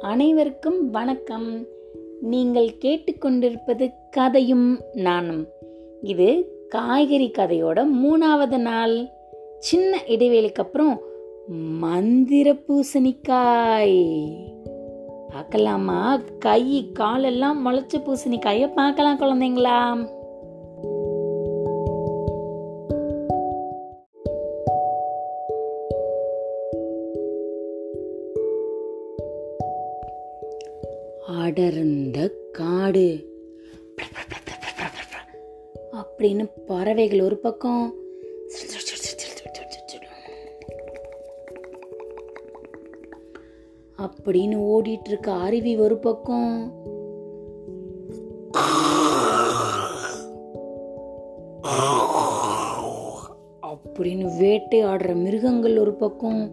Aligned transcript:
அனைவருக்கும் 0.00 0.90
வணக்கம். 0.90 1.64
நீங்கள் 2.20 2.74
கேட்டுக்கொண்டிருப்பது 2.80 3.90
கதையும் 4.10 4.80
நானும். 4.92 5.46
இது 6.02 6.46
காய்கறி 6.68 7.30
கதையோட 7.30 7.86
மூணாவது 8.02 8.56
நாள். 8.56 9.06
சின்ன 9.58 10.02
இடைவேளைக்கு 10.06 10.62
அப்புறம் 10.62 11.00
மந்திர 11.80 12.52
பூசணிக்காய். 12.52 14.30
பார்க்கலாமா? 15.32 16.20
கை 16.38 16.90
காலெல்லாம் 16.92 17.66
முளைச்ச 17.66 17.94
பூசணிக்காயை 17.94 18.72
பார்க்கலாம் 18.74 19.20
குழந்தைங்களா? 19.20 20.08
அடர்ந்த 31.54 32.32
காடு. 32.52 33.32
அப்படின்னு 35.92 36.50
பறவைகள் 36.66 37.20
ஒரு 37.20 37.36
பக்கம். 37.38 37.94
அப்படின்னு 43.98 44.56
ஓடிட்டு 44.56 45.08
இருக்க 45.08 45.32
அருவி 45.32 45.78
ஒரு 45.78 45.98
பக்கம். 45.98 46.72
அப்படின்னு 53.62 54.32
வேட்டையாடுற 54.40 55.14
மிருகங்கள் 55.14 55.78
ஒரு 55.78 55.94
பக்கம். 55.94 56.52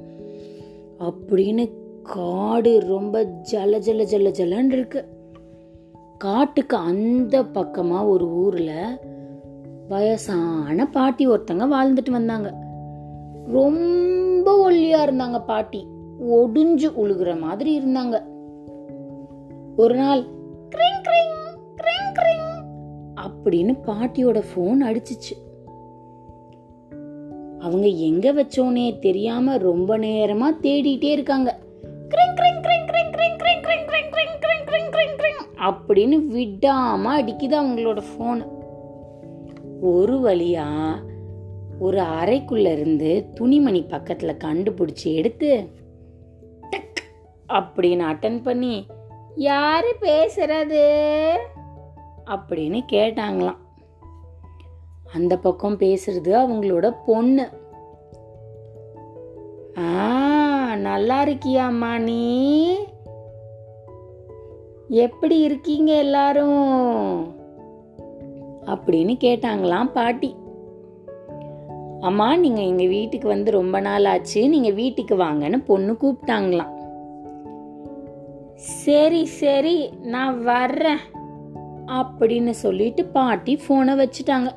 அப்படின்னு 1.00 1.81
காடு 2.04 2.80
ரொம்ப 2.80 3.24
ஜல 3.52 3.80
ஜல 3.80 4.06
ஜல 4.12 4.32
ஜலன்னு 4.40 4.72
இருக்கு. 4.72 5.06
காட்டுக்கு 6.18 6.78
அந்த 6.78 7.46
பக்கமாக 7.46 8.06
ஒரு 8.06 8.32
ஊரில் 8.32 9.00
வயசான 9.90 10.90
பாட்டி 10.90 11.30
ஒருத்தங்க 11.30 11.66
வாழ்ந்துட்டு 11.72 12.12
வந்தாங்க. 12.12 12.54
ரொம்ப 13.48 14.72
ஒல்லியாக 14.72 15.12
இருந்தாங்க 15.12 15.46
பாட்டி. 15.46 15.88
ஒடிஞ்சு 16.22 16.92
உழுகுற 17.04 17.40
மாதிரி 17.40 17.80
இருந்தாங்க. 17.80 18.22
ஒரு 19.76 19.96
நாள் 19.96 20.20
கிரிங் 20.70 21.02
கிரிங் 21.04 21.58
கிரிங் 21.78 22.14
கிரிங் 22.14 22.66
அப்படின்னு 23.22 23.78
பாட்டியோட 23.86 24.44
ஃபோன் 24.56 24.82
அடிச்சிச்சு. 24.84 25.36
அவங்க 27.60 27.88
எங்க 27.88 28.34
வச்சோனே 28.34 29.00
தெரியாம 29.00 29.58
ரொம்ப 29.58 29.98
நேரமா 29.98 30.50
தேடிட்டே 30.62 31.04
இருக்காங்க. 31.04 31.60
அப்படின்னு 35.62 36.22
விடாம 36.36 37.06
அடிக்குது 37.20 37.56
அவங்களோட 37.62 38.04
ஃபோனு 38.12 38.48
ஒரு 39.82 40.18
வழியா 40.18 40.94
ஒரு 41.80 42.02
அறைக்குள்ள 42.02 42.72
இருந்து 42.72 43.26
துணிமணி 43.34 43.84
பக்கத்துல 43.84 44.38
கண்டுபிடிச்சி 44.38 45.14
எடுத்து 45.14 45.70
டக் 46.70 47.04
அப்படின்னு 47.48 48.04
அட்டன் 48.12 48.44
பண்ணி 48.44 48.86
யாரு 49.36 49.96
பேசுறது? 50.02 51.36
அப்படின்னு 52.26 52.82
கேட்டாங்களாம். 52.92 53.58
அந்த 55.14 55.38
பக்கம் 55.38 55.78
பேசுறது 55.78 56.30
அவங்களோட 56.30 56.96
பொண்ணு. 57.06 57.50
ஆ 59.78 60.76
நல்லா 60.76 61.26
இருக்கியாம்மா 61.26 61.98
நீ? 61.98 62.76
எப்படி 64.94 65.40
இருக்கீங்க 65.40 65.94
எல்லாரும்? 65.94 67.24
அப்படின்னு 68.66 69.18
கேட்டாங்களாம் 69.24 69.92
பாட்டி. 69.92 70.36
அம்மா 72.00 72.36
நீங்க 72.36 72.62
எங்க 72.62 72.86
வீட்டுக்கு 72.86 73.28
வந்து 73.28 73.52
ரொம்ப 73.52 73.80
நாள் 73.80 74.06
ஆச்சு 74.06 74.50
நீங்க 74.50 74.70
வீட்டுக்கு 74.70 75.16
வாங்கன்னு 75.16 75.66
பொண்ணு 75.66 75.98
கூப்பிட்டாங்களாம். 76.02 76.78
சரி 78.56 79.26
சரி 79.26 79.90
நான் 80.02 80.44
வர்றேன் 80.44 80.98
அப்படின்னு 81.88 82.50
சொல்லிட்டு 82.50 83.06
பாட்டி 83.06 83.60
போனை 83.68 83.94
வச்சுட்டாங்க. 83.94 84.52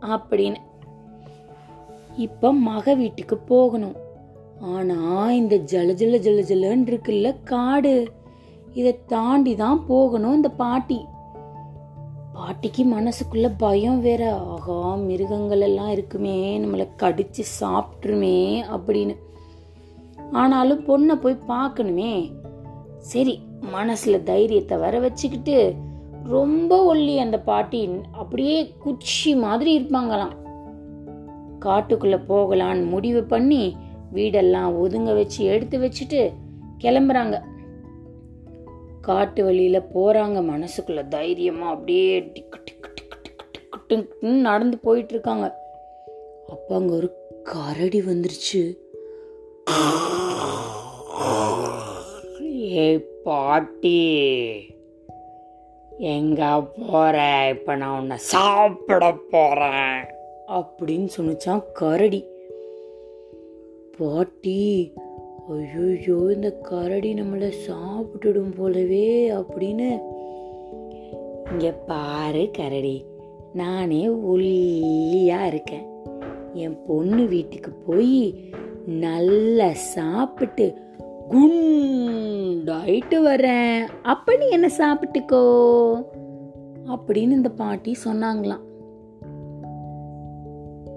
அப்படின்னு. 0.00 0.56
இப்ப 2.16 2.52
மக 2.52 2.94
வீட்டுக்கு 2.94 3.36
போகணும். 3.36 3.96
ஆனா 4.60 5.32
இந்த 5.32 5.56
ஜல 5.56 5.94
ஜல 5.98 6.18
ஜல 6.18 6.44
ஜலன்னு 6.48 6.88
இருக்குல்ல 6.88 7.34
காடு. 7.44 8.16
இதை 8.78 8.92
தாண்டி 9.06 9.54
தான் 9.54 9.86
போகணும் 9.86 10.34
இந்த 10.34 10.48
பாட்டி. 10.48 10.98
பாட்டிக்கு 12.32 12.82
மனசுக்குள்ள 12.84 13.46
பயம் 13.58 14.00
வேற. 14.00 14.22
ஆகா 14.34 14.94
மிருகங்கள் 14.94 15.60
எல்லாம் 15.60 15.90
இருக்குமே 15.90 16.58
நம்மளை 16.58 16.86
கடிச்சு 17.02 17.44
சாப்பிட்ருமே 17.60 18.38
அப்படின்னு. 18.76 19.16
ஆனாலும் 20.32 20.80
பொண்ணை 20.80 21.14
போய் 21.14 21.42
பார்க்கணுமே. 21.48 22.32
சரி 22.98 23.34
மனசுல 23.74 24.22
தைரியத்தை 24.22 24.78
வர 24.78 24.98
வச்சுக்கிட்டு 24.98 25.74
ரொம்ப 26.24 26.94
ஒல்லி 26.94 27.16
அந்த 27.16 27.40
பாட்டி. 27.40 27.90
அப்படியே 28.12 28.74
குச்சி 28.78 29.34
மாதிரி 29.34 29.70
இருப்பாங்களாம். 29.78 30.34
காட்டுக்குள்ள 31.60 32.16
போகலான்னு 32.28 32.88
முடிவு 32.88 33.22
பண்ணி 33.24 33.76
வீடெல்லாம் 34.14 34.72
ஒதுங்க 34.80 35.14
வச்சு 35.14 35.44
எடுத்து 35.44 35.78
வச்சுட்டு 35.78 36.32
கிளம்புறாங்க. 36.84 37.36
காட்டு 39.00 39.44
வழியில் 39.44 39.88
போகிறாங்க 39.94 40.40
மனசுக்குள்ளே 40.42 41.08
தைரியமாக 41.08 41.72
அப்படியே 41.72 42.20
டிக்கு 42.20 42.58
டிக்கு 42.66 42.90
டிக்கு 42.96 43.14
டிக்கு 43.14 43.46
டிக்கு 43.54 43.78
டிக்குன்னு 43.88 44.40
நடந்து 44.40 44.78
போயிட்டுருக்காங்க 44.84 45.06
இருக்காங்க. 45.10 46.66
அங்கே 46.68 46.94
ஒரு 46.94 47.08
கரடி 47.42 48.00
வந்துருச்சு. 48.00 48.62
ஏய் 52.50 53.06
பாட்டி 53.24 54.00
எங்க 55.98 56.62
போற? 56.62 57.46
இப்ப 57.50 57.74
நான் 57.74 58.00
உன்னை 58.00 58.16
சாப்பிட 58.16 59.16
போறேன். 59.30 60.04
அப்படின்னு 60.48 61.08
சொன்னிச்சான் 61.16 61.62
கரடி. 61.72 62.24
பாட்டி 63.98 64.92
ஐயோ 65.48 66.16
இந்த 66.34 66.50
கரடி 66.50 67.14
நம்மளை 67.14 67.52
சாப்பிட்டுடும் 67.66 68.54
போலவே 68.56 69.30
அப்படின்னு. 69.30 69.98
இங்கே 71.50 71.72
பாரு 71.72 72.50
கரடி 72.52 73.04
நானே 73.52 74.08
ஒல்லியாக 74.08 75.46
இருக்கேன். 75.46 75.86
என் 76.52 76.78
பொண்ணு 76.86 77.26
வீட்டுக்கு 77.26 77.70
போய் 77.70 78.34
நல்லா 78.86 79.72
சாப்பிட்டு 79.72 80.74
குண்டாயிட்டு 81.30 83.18
வரேன். 83.24 83.88
அப்போ 84.02 84.36
நீ 84.36 84.48
என்ன 84.48 84.70
சாப்பிட்டுக்கோ? 84.78 85.42
அப்படின்னு 86.88 87.30
இந்த 87.30 87.48
பாட்டி 87.48 87.96
சொன்னாங்களாம். 88.04 88.64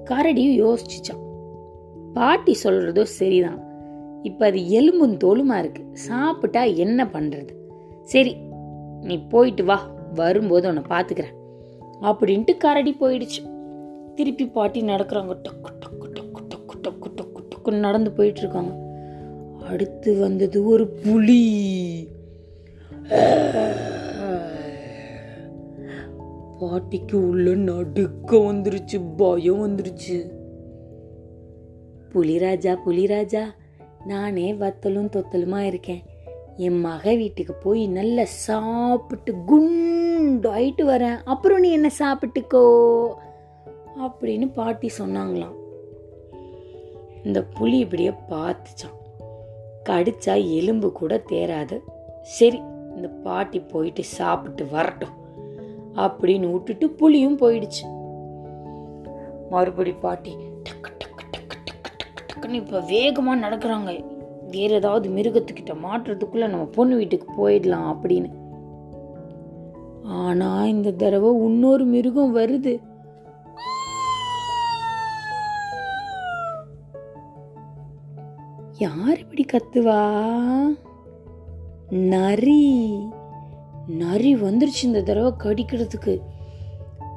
கரடியும் 0.05 0.67
யோசிச்சுச்சான் 0.67 1.25
பாட்டி 2.13 2.57
சொல்றதோ 2.63 3.01
சரிதான். 3.01 3.69
இப்ப 4.23 4.45
அது 4.45 4.69
எலும்பும் 4.69 5.17
தோலுமா 5.17 5.57
இருக்கு. 5.57 5.83
சாப்பிட்டா 5.93 6.63
என்ன 6.63 7.03
பண்றது? 7.03 7.49
சரி 8.03 8.35
நீ 9.01 9.17
போயிட்டு 9.17 9.65
வா. 9.65 9.89
வரும்போது 10.13 10.67
உன்னை 10.67 10.83
பாத்துக்கிறேன். 10.83 11.35
அப்படின்ட்டு 12.01 12.57
கரடி 12.57 12.95
போயிடுச்சு. 12.99 13.49
திருப்பி 14.15 14.47
பாட்டி 14.47 14.81
நடக்கிறாங்க. 14.81 15.37
டக்கு 15.43 15.71
டக்கு 15.79 16.07
டக்கு 16.15 16.41
டக்கு 16.49 16.79
டக்கு 16.81 17.07
டக்கு 17.15 17.43
டக்குன்னு 17.49 17.79
நடந்து 17.79 18.11
போயிட்டு 18.11 18.39
இருக்காங்க. 18.39 18.73
அடுத்து 19.67 20.19
வந்தது 20.19 20.65
ஒரு 20.65 20.87
புலி. 20.87 22.07
பாட்டிக்கு 26.59 27.27
உள்ள 27.27 27.53
நடுக்க 27.53 28.37
வந்துருச்சு 28.37 28.97
பயம் 29.17 29.61
வந்துருச்சு. 29.67 30.29
புலிராஜா 32.13 32.77
புலிராஜா. 32.85 33.43
நானே 34.05 34.53
வத்தலும் 34.53 35.09
தொத்தலுமா 35.11 35.59
இருக்கேன். 35.59 36.03
என் 36.57 36.79
மக 36.79 37.15
வீட்டுக்கு 37.15 37.53
போய் 37.53 37.87
நல்லா 37.87 38.25
சாப்பிட்டு 38.25 39.35
குண்டாயிட்டு 39.47 40.81
வரேன். 40.81 41.21
அப்புறம் 41.25 41.59
நீ 41.59 41.71
என்ன 41.71 41.91
சாப்பிட்டுக்கோ? 41.99 43.07
அப்படின்னு 43.99 44.53
பாட்டி 44.53 44.89
சொன்னாங்களாம். 44.99 45.55
இந்த 47.23 47.43
புலி 47.43 47.77
இப்படியே 47.77 48.11
பார்த்துச்சான் 48.29 48.99
கடிச்சா 49.89 50.55
எலும்பு 50.55 50.91
கூட 50.91 51.21
தேராது 51.29 51.79
சரி 52.21 52.61
இந்த 52.95 53.07
பாட்டி 53.07 53.59
போயிட்டு 53.59 54.03
சாப்பிட்டு 54.03 54.67
வரட்டும் 54.67 55.19
அப்படின்னு 55.95 56.51
விட்டுட்டு 56.51 56.89
புளியும் 56.89 57.37
போயிடுச்சு. 57.37 57.99
மறுபடி 59.49 59.91
பாட்டி 59.91 60.35
டக்கு 62.51 62.65
இப்போ 62.65 62.79
வேகமாக 62.79 63.49
நடக்கிறாங்க. 63.49 64.03
வேறு 64.51 64.73
ஏதாவது 64.73 65.09
மிருகத்துக்கிட்ட 65.09 65.75
மாட்டுறதுக்குள்ளே 65.83 66.49
நம்ம 66.49 66.65
பொண்ணு 66.65 66.95
வீட்டுக்கு 66.95 67.49
போயிடலாம் 67.49 67.97
அப்படின்னு. 67.97 68.29
ஆனால் 70.03 70.67
இந்த 70.67 70.91
தடவை 70.91 71.29
இன்னொரு 71.35 71.85
மிருகம் 71.85 72.35
வருது. 72.35 72.79
யார் 78.77 79.19
இப்படி 79.19 79.45
கத்துவா? 79.45 80.01
நரி. 81.89 82.99
நரி 83.87 84.35
வந்துருச்சு 84.35 84.83
இந்த 84.83 85.01
தடவை 85.01 85.31
கடிக்கிறதுக்கு. 85.37 86.19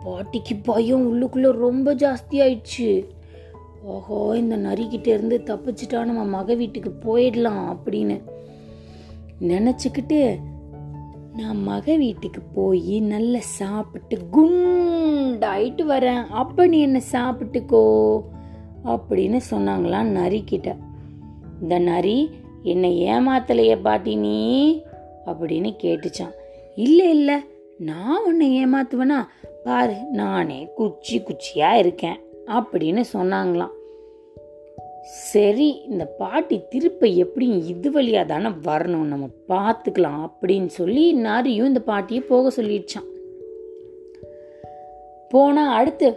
பாட்டிக்கு 0.05 0.57
பயம் 0.57 1.05
உள்ளுக்குள்ள 1.09 1.51
ரொம்ப 1.51 1.95
ஜாஸ்தி 1.95 2.31
ஆயிடுச்சு. 2.31 3.05
ஓஹோ 3.85 4.37
இந்த 4.37 4.57
நரிக்கிட்டேருந்து 4.57 5.37
தப்பிச்சிட்டா 5.49 6.05
நம்ம 6.05 6.25
மக 6.25 6.55
வீட்டுக்கு 6.55 6.91
போயிடலாம் 7.07 7.65
அப்படின்னு 7.75 8.17
நினச்சிக்கிட்டு 9.41 10.39
நான் 11.37 11.63
மக 11.63 11.97
வீட்டுக்கு 11.97 12.41
போய் 12.41 13.01
நல்லா 13.01 13.39
சாப்பிட்டு 13.41 14.17
குண்டாயிட்டு 14.33 15.85
வரேன். 15.85 16.27
அப்போ 16.29 16.67
நீ 16.67 16.81
என்ன 16.81 17.01
சாப்பிட்டுக்கோ 17.13 17.85
அப்படின்னு 18.85 19.41
சொன்னாங்களாம் 19.51 20.11
நரிக்கிட்ட. 20.19 20.77
இந்த 21.61 21.79
நரி 21.79 22.31
என்னை 22.63 23.03
ஏமாத்தலையே 23.05 23.83
பாட்டி 23.83 24.17
நீ 24.17 24.39
அப்படின்னு 25.27 25.77
கேட்டுச்சான் 25.83 26.35
இல்லை 26.75 27.11
இல்லை 27.11 27.37
நான் 27.79 28.25
உன்னை 28.25 28.67
ஏமாத்துவேனா? 28.67 29.27
பாரு 29.65 29.97
நானே 30.13 30.69
குச்சி 30.75 31.23
குச்சியாக 31.23 31.79
இருக்கேன். 31.79 32.21
அப்படின்னு 32.47 33.05
சொன்னாங்களாம். 33.13 33.75
சரி 35.05 35.83
இந்த 35.89 36.05
பாட்டி 36.07 36.61
திருப்ப 36.69 37.07
எப்படி 37.07 37.67
இது 37.67 37.91
வழியாக 37.91 38.27
தானே 38.27 38.47
வரணும் 38.47 39.11
நம்ம 39.13 39.29
பார்த்துக்கலாம் 39.49 40.31
அப்படின்னு 40.31 40.67
சொல்லி 40.67 41.13
நரியும் 41.13 41.67
இந்த 41.67 41.81
பாட்டியை 41.81 42.23
போக 42.23 42.63
சொல்லிடுச்சான் 42.63 43.11
போனால் 45.29 45.75
அடுத்து 45.75 46.17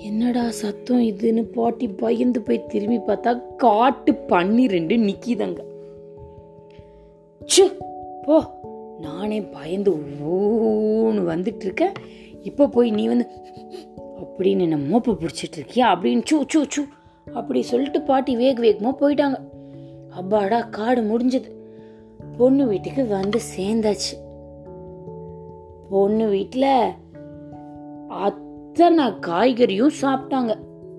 என்னடா 0.00 0.50
சத்தம் 0.50 1.02
இதுன்னு 1.02 1.42
பாட்டி 1.42 1.88
பயந்து 1.88 2.40
போய் 2.40 2.66
திரும்பி 2.66 2.96
பார்த்தா 2.96 3.56
காட்டு 3.56 4.14
பன்னிரெண்டு 4.14 4.96
நிக்கிதங்க. 4.96 5.58
போ. 8.24 8.44
நானே 9.02 9.38
பயந்து 9.40 9.92
ஓன்னு 9.92 11.22
வந்துட்டு 11.32 11.64
இருக்கேன் 11.64 11.92
இப்போ 12.42 12.68
போய் 12.68 12.90
நீ 12.90 13.06
வந்து 13.06 13.26
அப்படின்னு 14.22 14.60
என்ன 14.60 14.76
மோப்பை 14.76 15.12
பிடிச்சிட்டு 15.12 15.56
இருக்கியா 15.56 15.86
அப்படின்னு 15.94 16.22
சூ 16.24 16.44
சூ 16.48 16.64
சூ 16.68 16.82
அப்படி 17.34 17.62
சொல்லிட்டு 17.62 18.00
பாட்டி 18.02 18.36
வேக 18.36 18.60
வேகமாக 18.60 18.96
போயிட்டாங்க. 19.00 19.38
அப்பாடா 20.10 20.60
காடு 20.60 21.02
முடிஞ்சது. 21.02 21.48
பொண்ணு 22.38 22.66
வீட்டுக்கு 22.66 23.06
வந்து 23.06 23.40
சேர்ந்தாச்சு. 23.56 24.12
பொண்ணு 25.90 26.28
வீட்டில் 26.28 26.90
அத்தனை 28.08 29.04
காய்கறியும் 29.04 29.98
சாப்பிட்டாங்க. 30.02 30.52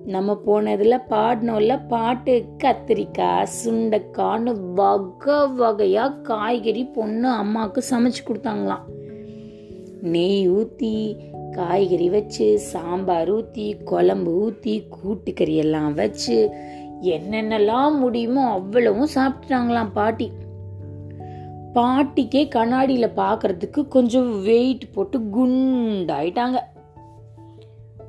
நம்ம 0.06 0.42
போனதுல 0.46 1.00
பாடினோம்ல 1.10 1.88
பாட்டு 1.88 2.46
கத்திரிக்காய் 2.64 3.48
சுண்டைக்கான்னு 3.66 4.74
வகை 4.74 5.36
வகையா 5.60 6.22
காய்கறி 6.22 6.86
பொண்ணு 6.86 7.30
அம்மாவுக்கு 7.30 7.84
சமைச்சு 7.90 8.22
கொடுத்தாங்களாம். 8.26 8.84
நெய் 10.02 10.48
ஊற்றி 10.48 11.18
காய்கறி 11.52 12.10
வச்சு 12.10 12.60
சாம்பார் 12.60 13.32
ஊற்றி 13.32 13.76
குழம்பு 13.84 14.34
ஊற்றி 14.34 14.84
கூட்டுக்கறி 14.96 15.56
எல்லாம் 15.56 15.94
வச்சு 15.94 16.50
என்னென்னலாம் 17.02 17.98
முடியுமோ 17.98 18.50
அவ்வளவும் 18.50 19.14
சாப்பிட்டுட்டாங்களாம் 19.16 19.94
பாட்டி. 19.94 20.32
பாட்டிக்கே 21.74 22.48
கண்ணாடியில் 22.48 23.18
பார்க்கறதுக்கு 23.18 23.88
கொஞ்சம் 23.88 24.42
வெயிட் 24.42 24.94
போட்டு 24.94 25.20
குண்டாயிட்டாங்க. 25.20 26.60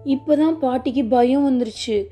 இப்போதான் 0.04 0.58
பாட்டிக்கு 0.58 1.04
பயம் 1.04 1.46
வந்துருச்சு. 1.48 2.06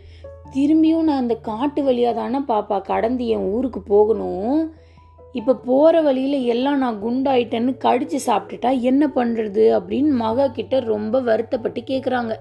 திரும்பியும் 0.53 1.03
நான் 1.03 1.19
அந்த 1.19 1.35
காட்டு 1.35 1.83
வழியாக 1.83 2.21
தானே 2.21 2.39
பாப்பா 2.39 2.83
கடந்து 2.83 3.27
என் 3.27 3.51
ஊருக்கு 3.53 3.81
போகணும். 3.81 4.73
இப்போ 5.33 5.55
போகிற 5.55 6.01
வழியில் 6.01 6.45
எல்லாம் 6.45 6.79
நான் 6.79 7.03
குண்டாயிட்டேன்னு 7.05 7.77
கடிச்சு 7.85 8.19
சாப்பிட்டுட்டா 8.27 8.81
என்ன 8.81 9.07
பண்ணுறது 9.07 9.65
அப்படின்னு 9.79 10.11
மக 10.11 10.51
கிட்ட 10.51 10.81
ரொம்ப 10.81 11.21
வருத்தப்பட்டு 11.21 11.81
கேட்குறாங்க 11.81 12.35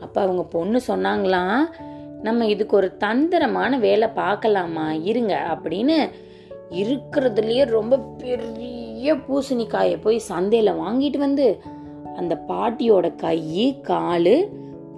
அப்போ 0.00 0.20
அவங்க 0.20 0.42
பொண்ணு 0.42 0.80
சொன்னாங்களாம் 0.88 1.62
நம்ம 2.22 2.46
இதுக்கு 2.46 2.76
ஒரு 2.76 2.96
தந்திரமான 2.96 3.78
வேலை 3.78 4.08
பார்க்கலாமா 4.08 4.92
இருங்க 4.92 5.58
அப்படின்னு. 5.58 6.10
இருக்கிறதுலையே 6.70 7.64
ரொம்ப 7.64 7.98
பெரிய 7.98 9.14
பூசணிக்காயை 9.14 9.96
போய் 10.00 10.18
சந்தையில் 10.18 10.72
வாங்கிட்டு 10.72 11.18
வந்து 11.18 11.60
அந்த 12.16 12.34
பாட்டியோட 12.48 13.14
கை 13.14 13.40
காலு 13.82 14.36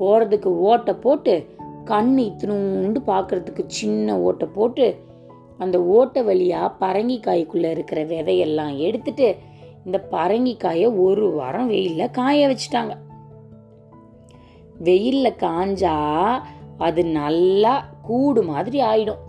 போகிறதுக்கு 0.01 0.45
ஓட்டை 0.45 0.95
போட்டு 0.95 1.35
கண் 1.85 2.15
இத்தினூண்டு 2.19 3.01
பார்க்கறதுக்கு 3.07 3.65
சின்ன 3.67 4.19
ஓட்டை 4.19 4.49
போட்டு 4.55 4.87
அந்த 5.59 5.83
ஓட்டை 5.83 6.23
வழியாக 6.23 6.87
பரங்கிக்காய்க்குள்ளே 6.87 7.71
இருக்கிற 7.71 8.05
விதையெல்லாம் 8.05 8.79
எடுத்துட்டு 8.79 9.37
இந்த 9.85 10.07
பரங்கிக்காயை 10.11 11.01
ஒரு 11.01 11.31
வாரம் 11.31 11.67
வெயிலில் 11.67 12.11
காய 12.11 12.49
வச்சுட்டாங்க. 12.49 12.95
வெயிலில் 14.79 15.39
காஞ்சா 15.39 15.97
அது 16.79 17.05
நல்லா 17.05 17.89
கூடு 18.03 18.43
மாதிரி 18.43 18.81
ஆயிடும். 18.81 19.23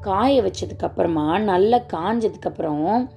காய 0.00 0.42
வச்சதுக்கு 0.42 0.82
அப்புறமா 0.82 1.38
நல்லா 1.38 1.78
காஞ்சதுக்கு 1.92 2.48
அப்புறம் 2.48 3.10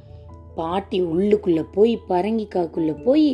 பாட்டி 0.56 1.02
உள்ளுக்குள்ள 1.02 1.66
போய் 1.74 2.00
பரங்கிக்காய்க்குள்ள 2.10 3.04
போய் 3.04 3.28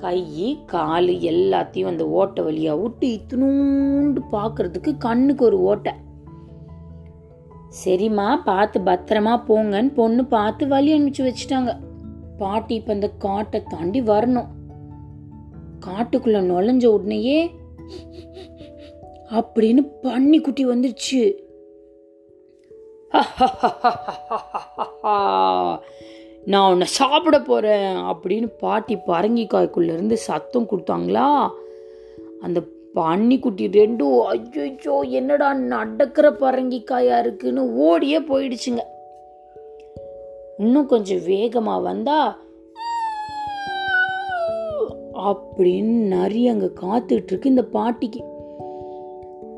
கை 0.00 0.62
காலு 0.66 1.30
எல்லாத்தையும் 1.30 1.86
அந்த 1.86 2.08
ஓட்டை 2.08 2.44
வழியா 2.44 2.82
விட்டு 2.82 3.08
இத்தினூண்டு 3.08 4.20
பார்க்கறதுக்கு 4.32 4.96
கண்ணுக்கு 4.96 5.44
ஒரு 5.44 5.60
ஓட்டை. 5.60 5.92
சரிம்மா 7.84 8.38
பார்த்து 8.44 8.80
பத்திரமா 8.80 9.42
போங்கன்னு 9.48 9.94
பொண்ணு 9.94 10.24
பார்த்து 10.24 10.68
வழி 10.68 10.92
அனுப்பிச்சு 10.92 11.18
வச்சுட்டாங்க. 11.18 11.80
பாட்டி 12.38 12.74
இப்ப 12.74 12.92
அந்த 12.92 13.08
காட்டை 13.08 13.62
தாண்டி 13.62 14.00
வரணும். 14.00 14.46
காட்டுக்குள்ள 15.86 16.40
நுழைஞ்ச 16.40 16.86
உடனேயே 16.86 17.50
அப்படின்னு 19.30 19.92
பன்னி 20.02 20.40
குட்டி 20.40 20.66
வந்துருச்சு 20.66 21.34
நான் 26.44 26.70
உன்னை 26.70 26.86
சாப்பிட 26.86 27.40
போகிறேன் 27.40 27.96
அப்படின்னு 27.96 28.48
பாட்டி 28.58 28.96
பரங்கிக்காய்க்குள்ளேருந்து 29.06 30.12
சத்தம் 30.12 30.68
கொடுத்தாங்களா? 30.68 31.48
அந்த 32.40 32.62
பன்னிக்குட்டி 32.94 33.68
ரெண்டும் 33.68 34.20
ஐயோ 34.20 35.00
என்னடா 35.00 35.52
நடக்கிற 35.54 36.30
பரங்கிக்காயா 36.30 37.18
இருக்குன்னு 37.18 37.74
ஓடியே 37.74 38.18
போயிடுச்சுங்க. 38.18 38.80
இன்னும் 40.58 40.86
கொஞ்சம் 40.86 41.22
வேகமாக 41.24 41.80
வந்தா 41.80 42.38
அப்படின்னு 45.14 45.94
நரி 46.16 46.48
அங்கே 46.48 46.66
காத்துட்டு 46.66 47.26
இருக்கு 47.26 47.48
இந்த 47.48 47.62
பாட்டிக்கு. 47.62 48.20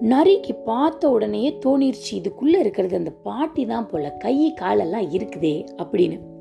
நரிக்கு 0.01 0.55
பார்த்த 0.65 1.11
உடனே 1.11 1.59
தோணிருச்சு 1.65 2.13
இதுக்குள்ளே 2.13 2.59
இருக்கிறது 2.59 2.97
அந்த 2.97 3.11
பாட்டி 3.11 3.67
தான் 3.67 3.89
போல 3.89 4.11
கை 4.11 4.55
காலெல்லாம் 4.55 5.11
இருக்குதே 5.11 5.67
அப்படின்னு. 5.79 6.32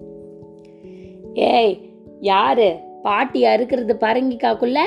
ஏய் 1.34 1.94
யாரு? 2.20 2.80
பாட்டியா 3.04 3.54
இருக்கிறது 3.54 3.98
பரங்கிக்காக்குள்ள? 4.00 4.80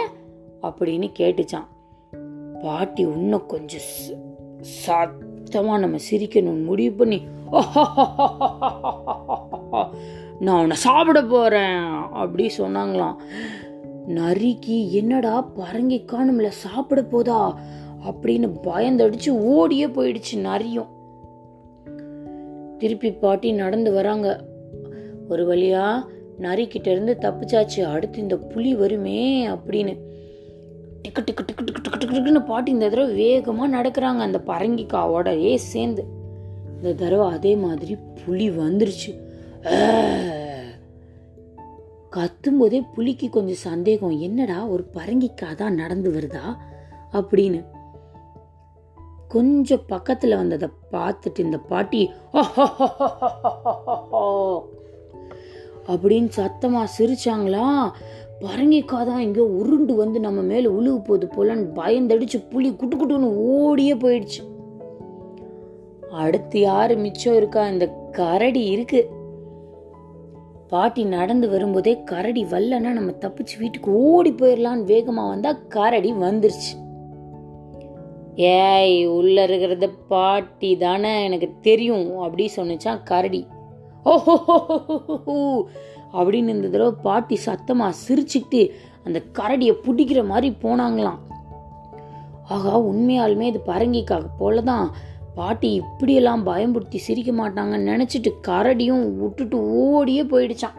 அப்படின்னு 0.63 1.11
கேட்டுச்சான் 1.19 1.67
பாட்டி 2.63 3.03
இன்னும் 3.03 3.47
கொஞ்சம் 3.47 3.81
சத்தமாக 4.61 5.23
சத்தமா 5.53 5.79
நம்ம 5.79 5.97
சிரிக்கணும்னு 6.11 6.65
முடிவு 6.65 6.95
பண்ணி 6.95 7.23
நான் 10.41 10.61
உன்னை 10.61 10.77
சாப்பிட 10.77 11.23
போறேன். 11.23 11.83
அப்படி 12.13 12.51
சொன்னாங்களாம். 12.59 13.15
நரிக்கு 14.09 14.91
என்னடா 14.91 15.49
பரங்கிக்கா 15.57 16.13
நம்மள 16.13 16.47
சாப்பிட 16.49 17.03
போதா? 17.03 17.59
அப்படின்னு 18.09 18.53
பயந்தடிச்சு 18.63 19.31
ஓடியே 19.31 19.87
போயிடுச்சு 19.87 20.37
நரியும். 20.37 20.89
திருப்பி 22.79 23.13
பாட்டி 23.13 23.53
நடந்து 23.53 23.93
வராங்க. 23.93 24.45
ஒரு 25.29 25.47
வழியா 25.47 26.05
நரிக்கிட்ட 26.41 26.87
இருந்து 26.87 27.17
தப்பிச்சாச்சு 27.21 27.81
அடுத்து 27.85 28.21
இந்த 28.21 28.37
புலி 28.37 28.75
வருமே 28.75 29.49
அப்படின்னு. 29.49 29.95
டிக்கு 31.03 31.23
டிக்கு 31.27 31.45
டிக்கு 31.47 31.65
டிக்கு 31.65 31.99
டிக்கு 31.99 32.15
டிக்குன்னு 32.15 32.47
பாட்டி 32.47 32.71
இந்த 32.71 32.89
தடவை 32.89 33.15
வேகமாக 33.15 33.77
நடக்கிறாங்க 33.77 34.23
அந்த 34.27 34.41
பரங்கிக்காவோடயே 34.47 35.55
சேர்ந்து. 35.55 36.05
இந்த 36.77 36.93
தடவை 36.93 37.33
அதே 37.33 37.57
மாதிரி 37.57 37.97
புலி 38.25 38.51
வந்துருச்சு. 38.51 39.13
கத்தும்போதே 42.17 42.81
புலிக்கு 42.95 43.31
கொஞ்சம் 43.31 43.65
சந்தேகம் 43.71 44.19
என்னடா 44.21 44.67
ஒரு 44.67 44.85
பரங்கிக்காய் 44.95 45.55
தான் 45.55 45.75
நடந்து 45.75 46.11
வருதா 46.13 46.57
அப்படின்னு. 47.13 47.65
கொஞ்சம் 49.29 49.85
பக்கத்தில் 49.87 50.37
வந்ததை 50.37 50.69
பார்த்துட்டு 50.93 51.39
இந்த 51.39 51.59
பாட்டி 51.59 52.11
அப்படின்னு 55.89 56.29
சத்தமாக 56.29 56.93
சிரிச்சாங்களா? 56.99 57.91
பரங்கிக்காய் 58.41 59.07
தான் 59.07 59.21
இங்கே 59.21 59.41
உருண்டு 59.41 59.95
வந்து 59.95 60.21
நம்ம 60.21 60.41
மேலே 60.41 60.67
உழுவு 60.67 60.99
போது 61.05 61.29
போலன்னு 61.37 61.67
பயந்தடிச்சு 61.75 62.39
புளி 62.51 62.77
குட்டு 62.77 62.97
குட்டுன்னு 62.97 63.37
ஓடியே 63.37 63.95
போயிடுச்சு. 63.95 64.43
அடுத்து 66.11 66.61
யாரு 66.61 66.97
மிச்சம் 66.97 67.37
இருக்கா? 67.37 67.69
இந்த 67.69 67.87
கரடி 68.11 68.65
இருக்கு. 68.65 69.11
பாட்டி 70.69 71.05
நடந்து 71.05 71.49
வரும்போதே 71.49 72.03
கரடி 72.05 72.45
வரலன்னா 72.45 72.93
நம்ம 72.93 73.11
தப்பிச்சு 73.11 73.59
வீட்டுக்கு 73.59 73.91
ஓடி 73.93 74.33
போயிடலான்னு 74.33 74.91
வேகமா 74.93 75.29
வந்தா 75.29 75.53
கரடி 75.53 76.13
வந்துருச்சு. 76.13 76.73
ஏய் 78.37 79.07
உள்ள 79.07 79.47
இருக்கிறத 79.47 79.91
பாட்டி 80.09 80.77
தானே 80.77 81.25
எனக்கு 81.25 81.51
தெரியும் 81.61 82.19
அப்படி 82.19 82.51
சொன்னிச்சான் 82.57 83.01
கரடி. 83.05 83.47
ஓஹோ 84.05 84.35
அப்படின்னு 86.13 86.53
இந்த 86.57 86.69
தடவை 86.69 86.93
பாட்டி 87.03 87.37
சத்தமாக 87.37 87.97
சிரிச்சுக்கிட்டு 88.05 88.61
அந்த 89.05 89.19
கரடியை 89.39 89.75
பிடிக்கிற 89.87 90.21
மாதிரி 90.27 90.57
போனாங்களாம். 90.63 91.21
ஆகா 92.49 92.73
உண்மையாலுமே 92.81 93.47
இது 93.51 93.61
பரங்கிக்காக 93.67 94.27
போலதான். 94.41 94.87
பாட்டி 95.35 95.69
இப்படியெல்லாம் 95.75 96.47
பயம்படுத்தி 96.47 96.97
சிரிக்க 96.97 97.31
மாட்டாங்கன்னு 97.33 97.89
நினச்சிட்டு 97.91 98.31
கரடியும் 98.49 99.05
விட்டுட்டு 99.17 99.59
ஓடியே 99.85 100.23
போயிடுச்சான் 100.23 100.79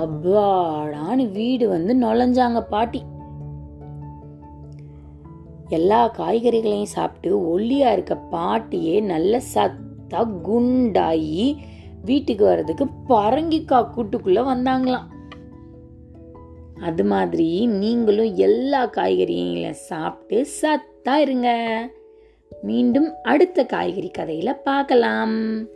அப்பாடான்னு 0.00 1.24
வீடு 1.32 1.68
வந்து 1.68 1.92
நுழைஞ்சாங்க 1.94 2.60
பாட்டி. 2.60 3.00
எல்லா 5.68 6.00
காய்கறிகளையும் 6.18 6.94
சாப்பிட்டு 6.96 7.30
ஒல்லியாக 7.52 7.92
இருக்க 7.92 8.14
பாட்டியே 8.32 8.96
நல்ல 9.02 9.40
சத் 9.54 9.82
பார்த்தா 10.14 10.40
குண்டாயி 10.48 11.56
வீட்டுக்கு 12.04 12.44
வர்றதுக்கு 12.44 12.84
பரங்கிக்காய் 13.08 13.90
கூட்டுக்குள்ள 13.96 14.40
வந்தாங்களாம். 14.50 15.12
அது 16.80 17.04
மாதிரி 17.04 17.66
நீங்களும் 17.66 18.34
எல்லா 18.34 18.86
காய்கறிகளையும் 18.86 19.70
சாப்பிட்டு 19.70 20.46
சத்தா 20.62 21.14
இருங்க. 21.14 21.48
மீண்டும் 22.62 23.12
அடுத்த 23.22 23.66
காய்கறி 23.66 24.10
கதையில 24.18 24.56
பார்க்கலாம். 24.64 25.66